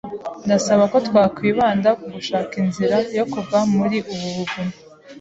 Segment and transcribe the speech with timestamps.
[0.45, 4.75] Ndasaba ko twakwibanda ku gushaka inzira yo kuva muri ubu buvumo.